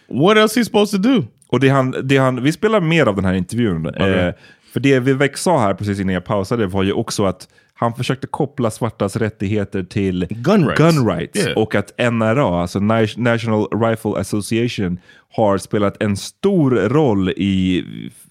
[0.08, 1.28] What else he supposed to do?
[1.48, 3.86] Och det han, det han, vi spelar mer av den här intervjun.
[3.86, 4.34] Eh,
[4.72, 8.26] för det Vivek sa här precis innan jag pausade var ju också att han försökte
[8.26, 10.78] koppla svartas rättigheter till Gun rights.
[10.80, 11.46] gun rights.
[11.46, 11.58] Yeah.
[11.58, 14.98] Och att NRA, alltså Na- National Rifle Association,
[15.34, 17.84] har spelat en stor roll i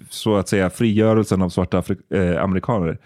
[0.10, 2.98] så att säga frigörelsen av svarta afri- eh, amerikaner.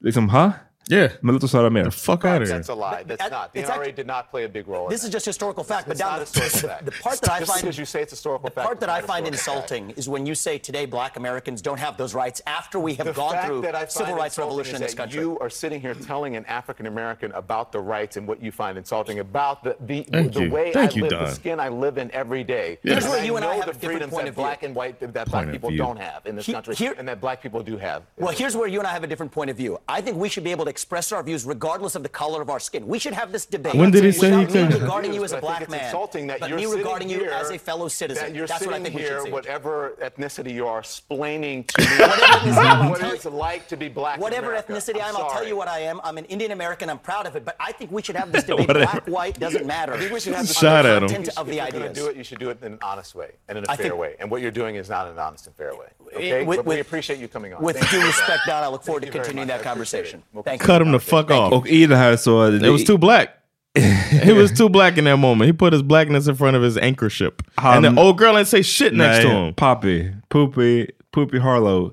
[0.00, 0.52] Liksom, ha?
[0.88, 1.12] Yeah.
[1.20, 1.90] Men låt oss höra mer.
[1.90, 2.58] Fuck out of here.
[2.58, 3.04] That's a lie.
[3.06, 3.52] That's not.
[3.52, 4.86] The it's NRA actually- did not play a big role.
[4.86, 5.08] in This that.
[5.08, 6.84] is just historical fact, but It's down not the, historical fact.
[6.84, 9.00] the part that I find because you say it's historical the fact, part that I
[9.00, 12.78] find historical insulting is when you say today black Americans don't have those rights after
[12.80, 15.20] we have The gone through that I find civil rights revolution in this country.
[15.20, 18.76] You are sitting here telling an African American about the rights and what you find
[18.76, 20.50] insulting about the the, Thank the you.
[20.50, 21.24] way Thank I you, live, Don.
[21.24, 22.78] the skin I live in every day.
[22.82, 24.42] Here's where you and I have the a different freedoms point of view.
[24.44, 27.62] black and white that black people don't have in this country, and that black people
[27.62, 28.02] do have.
[28.18, 29.78] Well, here's where you and I have a different point of view.
[29.88, 32.48] I think we should be able to express our views regardless of the color of
[32.50, 32.86] our skin.
[32.86, 33.74] We should have this debate.
[33.74, 35.70] When did he say he Without could- regarding you as a But I black it's
[35.70, 38.24] man, insulting that but you're me regarding you as a fellow citizen.
[38.28, 39.30] That you're That's what I sitting think we here, should see.
[39.32, 44.18] whatever ethnicity you are, explaining to me ethnicity I'm, what it's like to be black.
[44.18, 44.72] Whatever America.
[44.72, 46.00] ethnicity I I'm am, I'll tell you what I am.
[46.02, 46.88] I'm an Indian American.
[46.90, 47.44] I'm proud of it.
[47.44, 48.68] But I think we should have this debate.
[48.68, 49.92] Black, white, doesn't matter.
[49.94, 51.08] I think we should have the Shot at him.
[51.08, 53.14] content of the if you're gonna do it, you should do it in an honest
[53.14, 54.16] way and in a I fair way.
[54.20, 55.86] And what you're doing is not an honest and fair way.
[56.14, 57.62] Okay, with- but we with- appreciate you coming on.
[57.62, 58.40] With Thank due you respect.
[58.46, 60.22] Don, I look forward to Thank you continuing that conversation.
[60.32, 60.61] We'll Thank you.
[60.62, 61.52] Cut him the fuck off.
[61.52, 62.52] Och i det här så...
[62.52, 63.28] It was too black.
[64.22, 65.46] he was too black in that moment.
[65.50, 67.42] He put his blackness in front of his anchor ship.
[67.56, 69.54] and Han- the old girl ain't say shit next to Nej, him.
[69.54, 71.92] Poppy, Poopy, Poopy Harlow,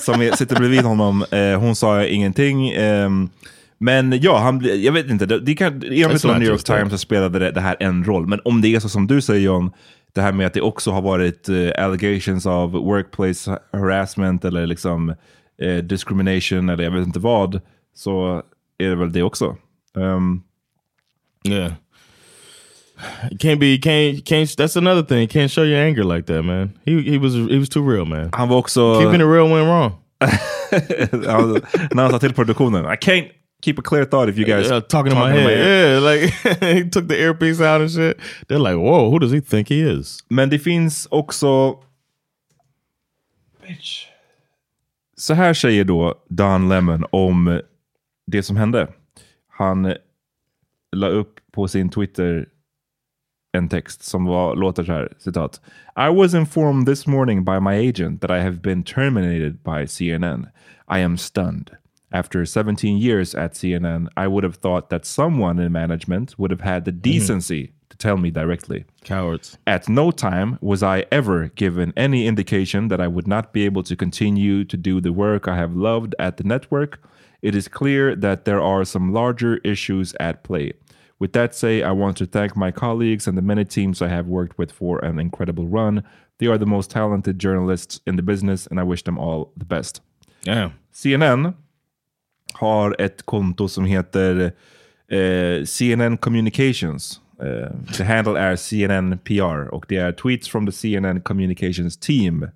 [0.00, 2.70] som sitter bredvid honom, eh, hon sa ingenting.
[2.70, 3.28] ehm,
[3.78, 6.64] men ja, han, jag vet inte, det, det kan, enligt New York.
[6.64, 8.26] Times så spelade det, det här en roll.
[8.26, 9.70] Men om det är så som du säger John,
[10.14, 15.14] det här med att det också har varit eh, allegations of workplace harassment eller liksom
[15.62, 17.60] eh, discrimination eller jag vet inte vad,
[17.94, 18.42] så
[18.78, 19.56] är det väl det också.
[19.96, 20.42] Ehm,
[21.48, 21.72] Yeah.
[23.30, 24.56] You can't be, can't, can't.
[24.56, 25.20] That's another thing.
[25.20, 26.78] You can't show your anger like that, man.
[26.86, 28.30] He he was he was too real, man.
[28.32, 29.00] han var också...
[29.00, 29.92] Keeping it real went wrong.
[31.90, 33.28] när han sa till produktionen, I can't
[33.62, 35.58] keep a clear thought if you guys Yeah, talking in my head.
[35.58, 38.18] Yeah, like he took the earpiece out and shit.
[38.48, 40.24] They're like, whoa, who does he think he is?
[40.30, 41.78] Men det finns också...
[43.66, 44.06] Bitch.
[45.16, 47.60] Så här säger då Don Lemon om
[48.26, 48.88] det som hände.
[49.48, 49.94] Han
[50.92, 52.48] la upp på sin Twitter
[53.52, 55.60] en text som var, låter så här, citat.
[55.96, 60.46] I was informed this morning by my agent that I have been terminated by CNN.
[60.88, 61.70] I am stunned.
[62.10, 66.60] After 17 years at CNN, I would have thought that someone in management would have
[66.60, 68.84] had the decency to tell me directly.
[69.04, 69.58] Cowards.
[69.66, 73.82] At no time was I ever given any indication that I would not be able
[73.84, 77.00] to continue to do the work I have loved at the network.
[77.44, 80.72] It is clear that there are some larger issues at play.
[81.18, 84.26] With that say, I want to thank my colleagues and the many teams I have
[84.26, 86.02] worked with for an incredible run.
[86.38, 89.66] They are the most talented journalists in the business and I wish them all the
[89.66, 90.00] best.
[90.42, 90.72] Damn.
[90.92, 91.54] CNN
[92.54, 94.52] har ett konto som heter
[95.08, 97.20] eh, CNN Communications.
[97.42, 102.46] Eh, the handle är CNN PR och det är tweets from the CNN Communications team.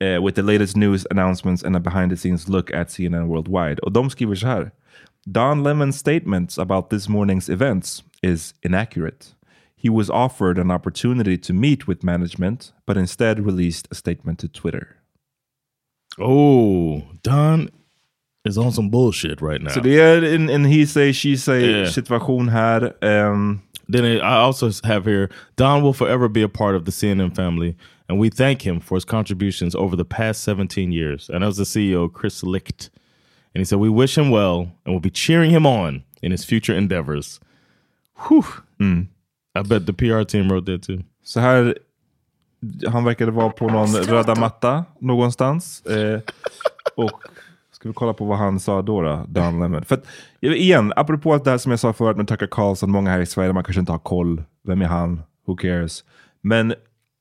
[0.00, 3.78] Eh, with the latest news announcements and a behind the scenes look at CNN worldwide.
[3.82, 4.70] Och de skriver så här.
[5.26, 9.26] Don Lemon's statements about this morning's events is inaccurate.
[9.76, 14.48] He was offered an opportunity to meet with management, but instead released a statement to
[14.48, 14.86] Twitter.
[16.18, 17.68] Oh, Don
[18.44, 19.70] is on some bullshit right now.
[19.70, 21.88] Så det är en, en he say, she say Yeah.
[21.90, 22.92] situation här.
[23.04, 27.34] Um, Then I also have here Don will forever be a part of the CNN
[27.34, 27.76] family,
[28.08, 31.28] and we thank him for his contributions over the past 17 years.
[31.28, 32.90] And as the CEO, Chris Licht.
[33.54, 36.44] And he said, We wish him well and we'll be cheering him on in his
[36.44, 37.40] future endeavors.
[38.28, 38.44] Whew.
[38.80, 41.02] I bet the PR team wrote that too.
[41.22, 41.78] Så här,
[42.86, 45.86] han verkade vara på någon röda matta någonstans.
[45.86, 46.20] Eh,
[46.94, 47.20] och
[47.76, 49.84] ska vi kolla på vad han sa då, då Don Lemon.
[49.84, 50.04] För att,
[50.40, 53.52] igen, apropå det här som jag sa förut med Tucker Carlson, många här i Sverige,
[53.52, 54.42] man kanske inte har koll.
[54.64, 55.22] Vem är han?
[55.46, 56.04] Who cares?
[56.40, 56.74] Men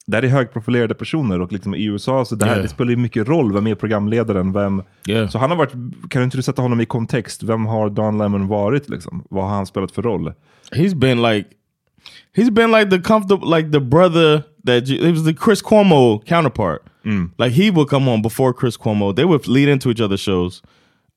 [0.07, 2.63] det här är högprofilerade personer och liksom i USA så det, här, Yeah.
[2.63, 3.53] det spelar ju mycket roll.
[3.53, 4.53] Vem är programledaren?
[4.53, 4.83] Vem...
[5.07, 5.29] Yeah.
[5.29, 5.71] Så han har varit,
[6.09, 7.43] kan du inte sätta honom i kontext?
[7.43, 8.89] Vem har Don Lemon varit?
[8.89, 9.23] Liksom?
[9.29, 10.33] Vad har han spelat för roll?
[10.71, 11.49] He's been like,
[12.35, 16.19] he's been like the comfortable, like the brother that you, it was the Chris Cuomo
[16.19, 16.79] counterpart.
[17.37, 19.15] Like he would come on before Chris Cuomo.
[19.15, 20.61] They would lead into each other's shows,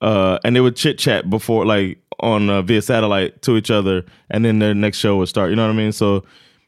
[0.01, 4.05] uh, and they would chit chat before, like on uh, via satellite to each other,
[4.31, 5.51] and then their next show would start.
[5.51, 5.92] You know what I mean?
[5.92, 6.24] So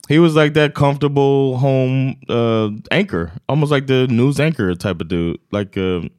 [0.08, 5.08] he was like that comfortable home uh, anchor, almost like the news anchor type of
[5.08, 6.10] dude, like um,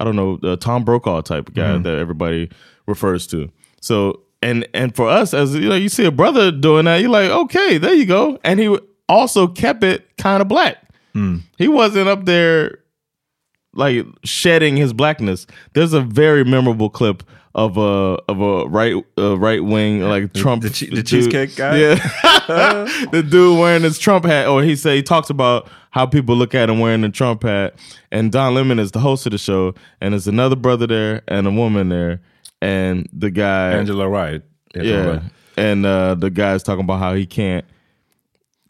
[0.00, 2.50] I don't know, uh, Tom Brokaw type of guy that everybody
[2.86, 3.50] refers to.
[3.80, 7.10] So and and for us as you know, you see a brother doing that, you're
[7.10, 8.38] like, okay, there you go.
[8.44, 8.78] And he
[9.08, 10.78] also kept it kind of black.
[11.58, 12.78] He wasn't up there
[13.74, 15.46] like shedding his blackness.
[15.74, 17.22] There's a very memorable clip
[17.54, 21.78] of a of a right uh, right wing like Trump the the dude- cheesecake guy?
[21.78, 21.94] Yeah,
[23.12, 26.54] the dude wearing his Trump hat, or he say he talks about how people look
[26.54, 27.74] at him wearing the Trump hat.
[28.12, 31.46] And Don Lemon is the host of the show, and there's another brother there and
[31.46, 32.20] a woman there,
[32.60, 34.42] and the guy Angela Rye.
[34.74, 35.22] yeah,
[35.56, 37.64] and uh, the guy's talking about how he can't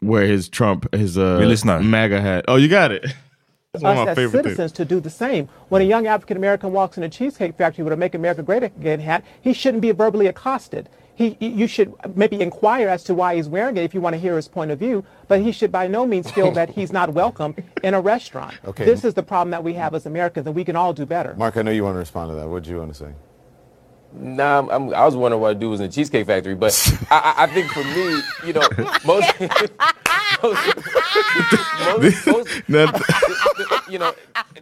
[0.01, 1.83] wear his Trump his uh Vi lyssnar.
[1.83, 2.45] MAGA hat.
[2.47, 3.05] Oh, you got it.
[3.73, 4.55] That's one of us my as favorite things.
[4.55, 5.49] citizens to do the same.
[5.69, 8.63] When a young African American walks in a cheesecake factory with a "Make America Great
[8.63, 10.89] Again" hat, he shouldn't be verbally accosted.
[11.15, 14.19] He, you should maybe inquire as to why he's wearing it if you want to
[14.19, 17.11] hear his point of view, but he should by no means feel that he's not
[17.11, 18.53] welcome in a restaurant.
[18.65, 18.85] Okay.
[18.85, 21.33] This is the problem that we have as Americans, and we can all do better.
[21.35, 22.47] Mark, I know you want to respond to that.
[22.47, 23.11] What do you want to say?
[24.13, 26.73] Nah, I'm, I'm, I was wondering what dude was in the Cheesecake Factory, but
[27.11, 28.67] I, I, I think for me, you know,
[29.05, 29.39] most,
[30.43, 32.69] most, most, most
[33.89, 34.13] you know,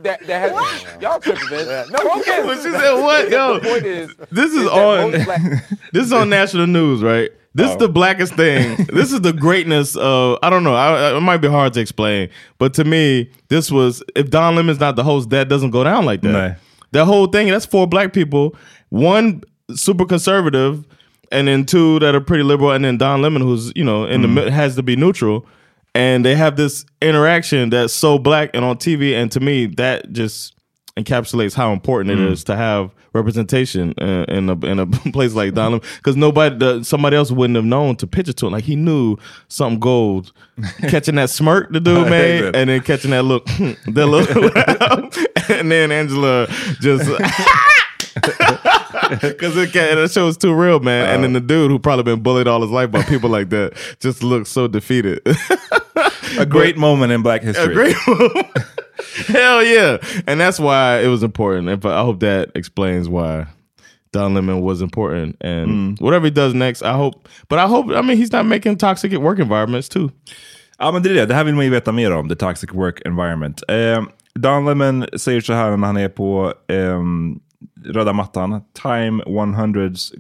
[0.02, 1.88] that, that has, y'all tripping, man.
[1.90, 2.44] No, okay.
[2.46, 3.60] When she said what, yo?
[3.60, 5.12] The point is, This is that on.
[5.24, 7.32] black- this is on national news, right?
[7.54, 7.92] This is the oh.
[7.92, 8.86] blackest thing.
[8.92, 10.38] this is the greatness of.
[10.44, 10.76] I don't know.
[10.76, 14.04] I, it might be hard to explain, but to me, this was.
[14.14, 16.32] If Don Lemon's not the host, that doesn't go down like that.
[16.32, 16.56] No.
[16.96, 17.50] That whole thing.
[17.50, 18.56] That's four black people.
[18.90, 20.86] One super conservative,
[21.32, 24.22] and then two that are pretty liberal, and then Don Lemon, who's you know in
[24.22, 24.50] the mm-hmm.
[24.50, 25.46] has to be neutral.
[25.94, 30.12] And they have this interaction that's so black and on TV, and to me, that
[30.12, 30.55] just
[30.98, 35.54] encapsulates how important it is to have representation uh, in a in a place like
[35.54, 38.54] Donald because nobody the, somebody else wouldn't have known to pitch it to him.
[38.54, 40.32] Like he knew something gold,
[40.82, 45.92] catching that smirk the dude made, and then catching that look, that look, and then
[45.92, 46.48] Angela
[46.82, 47.10] just.
[49.22, 51.14] Because it that show was too real, man.
[51.14, 53.74] and then the dude who probably been bullied all his life by people like that
[54.00, 55.22] just looks so defeated.
[56.40, 57.72] A great moment in black history.
[57.72, 58.76] A great move.
[59.28, 59.98] Hell yeah.
[60.28, 61.70] And that's why it was important.
[61.70, 63.48] And I hope that explains why
[64.12, 65.36] Don Lemon was important.
[65.42, 67.28] And whatever he does next, I hope.
[67.48, 70.12] But I hope, I mean, he's not making toxic work environments too.
[70.80, 71.26] Ja, men det är det.
[71.26, 73.64] Det här vill man ju veta mer om, the toxic work environment.
[73.68, 74.04] Eh,
[74.36, 77.40] Don Lemon säger så här när han är på ehm,
[77.86, 80.12] röda mattan, Time 100s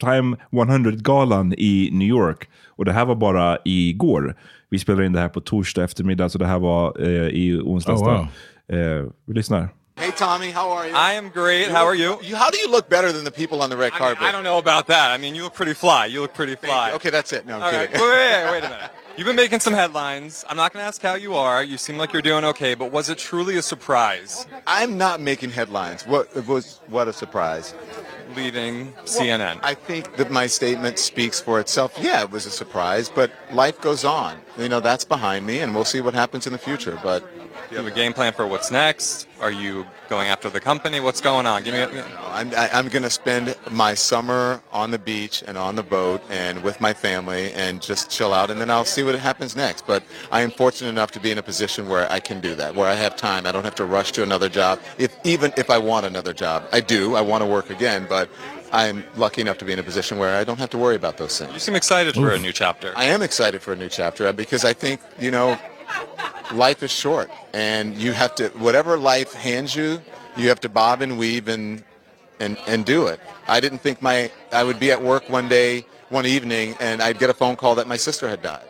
[0.00, 2.48] Time 100-galan i New York.
[2.66, 4.36] Och det här var bara igår.
[4.70, 8.00] Vi spelar in det här på torsdag eftermiddag, så det här var eh, i onsdags.
[8.00, 8.28] Oh, då.
[8.68, 8.80] wow.
[8.80, 9.68] eh, vi lyssnar.
[9.96, 10.96] Hey Tommy, how are you?
[10.96, 11.68] I am great.
[11.68, 12.18] How are you?
[12.22, 12.36] you?
[12.36, 14.22] How do you look better than the people on the red I, mean, carpet?
[14.22, 15.10] I don't know about that.
[15.10, 16.06] I mean, you look pretty fly.
[16.06, 16.92] You look pretty fly.
[16.94, 17.44] Okay, that's it.
[17.44, 17.90] No, I'm All right.
[17.90, 18.00] kidding.
[18.00, 18.90] Wait, wait, wait, wait a minute.
[19.16, 20.44] You've been making some headlines.
[20.48, 21.62] I'm not going to ask how you are.
[21.62, 25.50] You seem like you're doing okay, but was it truly a surprise I'm not making
[25.50, 26.06] headlines.
[26.06, 26.80] What it was?
[26.86, 27.74] What a surprise!
[28.34, 29.60] Leaving CNN?
[29.62, 31.96] I think that my statement speaks for itself.
[32.00, 34.38] Yeah, it was a surprise, but life goes on.
[34.58, 36.98] You know, that's behind me, and we'll see what happens in the future.
[37.02, 37.24] But
[37.70, 39.28] you have a game plan for what's next?
[39.40, 40.98] Are you going after the company?
[40.98, 41.62] What's going on?
[41.62, 41.80] Give me.
[41.80, 45.82] A, I'm, I, I'm going to spend my summer on the beach and on the
[45.82, 49.54] boat and with my family and just chill out, and then I'll see what happens
[49.54, 49.86] next.
[49.86, 50.02] But
[50.32, 52.88] I am fortunate enough to be in a position where I can do that, where
[52.88, 53.46] I have time.
[53.46, 54.80] I don't have to rush to another job.
[54.98, 57.14] If even if I want another job, I do.
[57.14, 58.28] I want to work again, but
[58.72, 61.16] I'm lucky enough to be in a position where I don't have to worry about
[61.16, 61.52] those things.
[61.52, 62.92] you seem excited for a new chapter.
[62.96, 65.58] I am excited for a new chapter because I think, you know,
[66.52, 70.00] life is short and you have to, whatever life hands you,
[70.36, 71.84] you have to bob and weave and,
[72.40, 73.20] and, and do it.
[73.46, 77.18] I didn't think my, I would be at work one day, one evening, and I'd
[77.18, 78.64] get a phone call that my sister had died.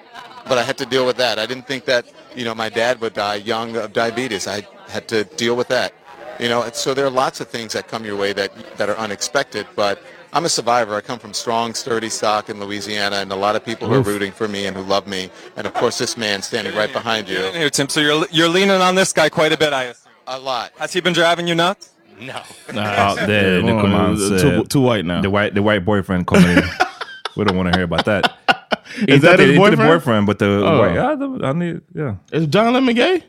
[0.49, 1.39] But I had to deal with that.
[1.39, 4.47] I didn't think that, you know, my dad would die young of diabetes.
[4.47, 5.93] I had to deal with that.
[6.39, 8.97] You know, so there are lots of things that come your way that, that are
[8.97, 10.03] unexpected, but
[10.33, 10.95] I'm a survivor.
[10.95, 14.03] I come from strong, sturdy stock in Louisiana, and a lot of people who are
[14.03, 15.29] rooting for me and who love me.
[15.57, 17.39] And of course, this man standing right behind you.
[17.53, 17.89] Here, Tim.
[17.89, 20.13] So you're you're leaning on this guy quite a bit, I assume.
[20.27, 20.71] A lot.
[20.79, 21.91] Has he been driving you nuts?
[22.21, 22.41] No.
[22.75, 24.29] Ja, det, nu kommer hans...
[24.43, 25.23] too, eh, too white now.
[25.23, 26.63] The white, the white boyfriend coming in.
[27.37, 28.25] We don't want to hear about that.
[29.09, 29.89] Is Inte that the- his inte the boyfriend?
[29.91, 30.79] boyfriend, but the Oh.
[30.81, 30.95] white...
[30.95, 32.15] Yeah, the, han är, yeah.
[32.33, 33.23] Is John Lemon gay?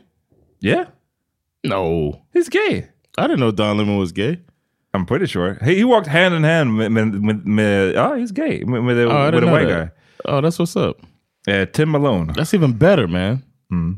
[0.60, 0.84] Yeah.
[1.64, 2.20] No.
[2.34, 2.88] He's gay.
[3.16, 4.38] I didn't know Don Lemon was gay.
[4.94, 5.58] I'm pretty sure.
[5.64, 8.62] He, he walked hand in hand med, med oh, he's gay.
[8.64, 9.86] With, with, Oh, with a white that.
[9.86, 9.90] guy.
[10.26, 11.00] Oh, that's what's up.
[11.48, 12.32] Uh, Tim Malone.
[12.36, 13.42] That's even better, man.
[13.70, 13.92] Hmm.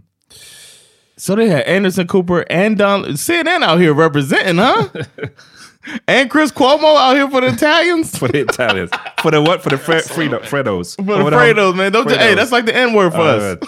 [1.16, 4.88] So they had Anderson Cooper and Don CNN out here representing, huh?
[6.08, 8.16] and Chris Cuomo out here for the Italians.
[8.18, 8.90] For the Italians.
[9.20, 9.62] For the what?
[9.62, 10.96] For the Fre Fredo, Fredos.
[10.96, 11.92] For the Fredos, man.
[11.92, 13.58] Don't you, hey, that's like the N word for All us.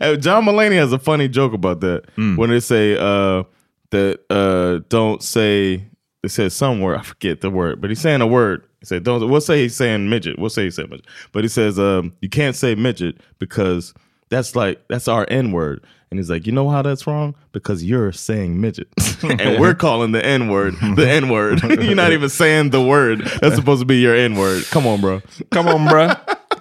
[0.00, 2.36] Hey, John Mulaney has a funny joke about that Hmm.
[2.36, 3.44] when they say uh,
[3.90, 5.84] that uh, don't say
[6.22, 8.64] they said some word I forget the word, but he's saying a word.
[8.80, 9.28] He said don't.
[9.28, 10.38] We'll say he's saying midget.
[10.38, 13.94] We'll say he's saying midget, but he says um, you can't say midget because
[14.28, 15.84] that's like that's our N word.
[16.10, 17.36] And he's like, you know how that's wrong?
[17.52, 18.88] Because you're saying midget,
[19.22, 21.62] and we're calling the N word the N word.
[21.82, 23.20] you're not even saying the word.
[23.40, 24.64] That's supposed to be your N word.
[24.70, 25.22] Come on, bro.
[25.50, 26.12] Come on, bro.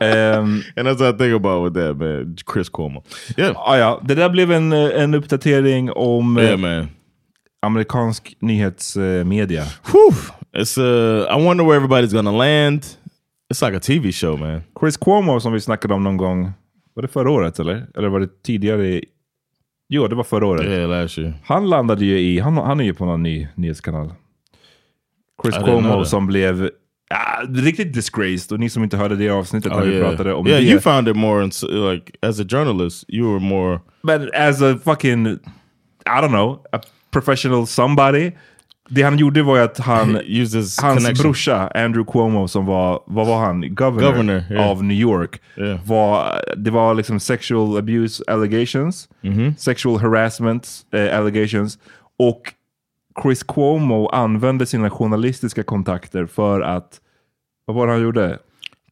[0.02, 3.04] Um, and that's what I think about with that man, Chris Cuomo.
[3.38, 3.54] Yeah.
[3.56, 6.90] Ah, ja, det där blev en, eh, en uppdatering om eh, Yeah, man.
[7.62, 9.64] Amerikansk nyhetsmedia.
[9.64, 10.16] Whew.
[10.54, 12.82] It's uh I wonder where everybody's gonna land.
[13.54, 14.62] It's like a TV show, man.
[14.80, 16.52] Chris Cuomo som vi snackade om någon gång.
[16.94, 17.88] Var det förra året eller?
[17.98, 19.02] Eller var det tidigare?
[19.90, 20.66] Jo, det var förra året.
[20.66, 21.34] Yeah, last year.
[21.46, 24.14] Han landade ju i, han, han är ju på någon ny nyhetskanal.
[25.44, 26.70] Chris I Cuomo som blev
[27.10, 28.52] ah, riktigt disgraced.
[28.52, 30.10] Och ni som inte hörde det avsnittet när Oh, vi yeah.
[30.10, 30.68] pratade om yeah, det.
[30.68, 31.52] you found it more in,
[31.92, 35.28] like as a journalist, you were more But as a fucking,
[36.06, 36.80] I don't know, a
[37.12, 38.32] professional somebody.
[38.92, 41.14] Det han gjorde var att han, hans connection.
[41.24, 43.76] brorsa Andrew Cuomo som var, vad var han?
[43.76, 44.70] Governor, Governor, yeah.
[44.70, 45.42] av New York.
[45.58, 45.80] Yeah.
[45.86, 49.56] Var, det var liksom sexual abuse allegations, Mhm.
[49.58, 51.80] sexual harassment eh, allegations.
[52.20, 52.42] Och
[53.24, 57.00] Chris Cuomo använde sina journalistiska kontakter för att,
[57.66, 58.40] vad var det han gjorde?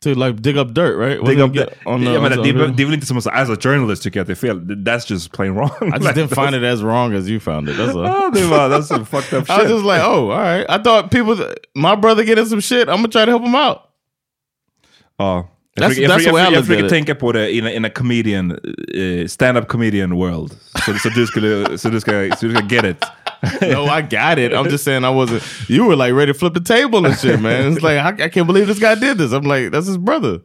[0.02, 1.26] To like dig up dirt, right?
[1.26, 3.18] Dig up the, on the- menar, on det, the- är- det är väl inte som
[3.18, 4.60] att säga, as a journalist att det är fel.
[4.60, 5.70] That's just plain wrong.
[5.82, 7.76] I just didn't find it as wrong as you found it.
[7.78, 7.94] That's
[8.34, 10.66] det var, that's some fucked up I was just like, oh, all right.
[10.70, 11.36] I thought people,
[11.76, 12.88] my brother getting some shit.
[12.90, 13.78] I'm gonna try to help him out.
[15.18, 15.50] Ja.
[15.80, 16.90] Jag That's- jag that's the way I försöker, jag looked försöker it.
[16.90, 18.52] tänka på det in a, in a comedian,
[18.96, 20.52] eh, stand-up comedian world.
[20.86, 22.98] Så, så, du skulle, så, du ska, så du ska get it.
[23.62, 24.54] no, I got it.
[24.54, 25.44] I'm just saying I wasn't.
[25.70, 27.74] You were like ready to flip the table and shit, man.
[27.74, 29.32] It's like I, I can't believe this guy did this.
[29.32, 30.40] I'm like, that's his brother.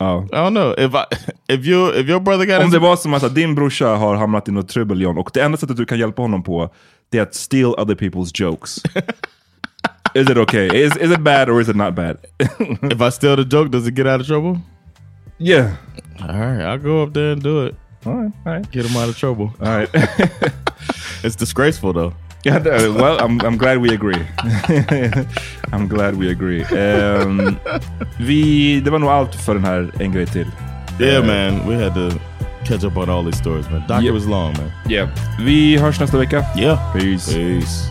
[0.00, 0.24] Ja.
[0.32, 1.04] I don't know if I
[1.48, 4.48] if you if your brother got Om det var som att din brorsa har hamnat
[4.48, 6.70] i något trubbel John, och det enda sättet du kan hjälpa honom på
[7.10, 8.78] det är att steal other people's jokes.
[10.14, 10.84] is it okay?
[10.84, 12.16] Is, is it bad or is it not bad?
[12.82, 14.60] if I steal the joke, does it get out of trouble?
[15.38, 15.76] Yeah.
[16.20, 17.74] All right, I'll go up there and do it.
[18.06, 18.70] All right, all right.
[18.70, 19.52] Get him out of trouble.
[19.60, 19.88] All right.
[21.22, 22.14] it's disgraceful though.
[22.42, 24.26] Yeah, well, I'm, I'm glad we agree.
[25.72, 26.62] I'm glad we agree.
[26.76, 27.56] Ehm,
[28.18, 30.46] vi, det var nog allt för den här En grej till.
[31.00, 32.10] Yeah, Eh, man, we had to
[32.64, 33.80] catch up on all these stories, man.
[33.80, 34.14] Doctor Yep.
[34.14, 34.70] was long, man.
[34.92, 35.08] Yeah.
[35.40, 36.44] Vi hörs nästa vecka.
[36.56, 36.92] Yeah.
[36.92, 37.34] Peace.
[37.34, 37.90] Peace.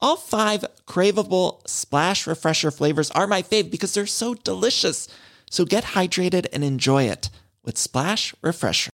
[0.00, 5.08] All five craveable Splash Refresher flavors are my fave because they're so delicious.
[5.50, 7.30] So get hydrated and enjoy it
[7.62, 8.90] with Splash Refresher.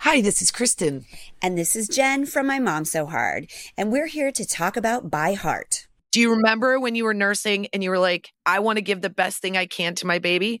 [0.00, 1.04] Hi, this is Kristen.
[1.40, 3.48] And this is Jen from My Mom So Hard.
[3.78, 5.86] And we're here to talk about By Heart.
[6.10, 9.00] Do you remember when you were nursing and you were like, I want to give
[9.00, 10.60] the best thing I can to my baby?